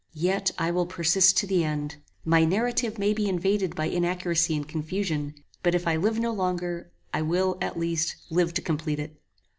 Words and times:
Yet 0.17 0.49
I 0.57 0.71
will 0.71 0.87
persist 0.87 1.37
to 1.37 1.45
the 1.45 1.63
end. 1.63 1.97
My 2.25 2.43
narrative 2.43 2.97
may 2.97 3.13
be 3.13 3.29
invaded 3.29 3.75
by 3.75 3.85
inaccuracy 3.85 4.55
and 4.55 4.67
confusion; 4.67 5.35
but 5.61 5.75
if 5.75 5.85
I 5.85 5.95
live 5.95 6.17
no 6.17 6.31
longer, 6.33 6.91
I 7.13 7.21
will, 7.21 7.55
at 7.61 7.77
least, 7.77 8.15
live 8.31 8.51
to 8.55 8.63
complete 8.63 8.97
it. 8.97 9.21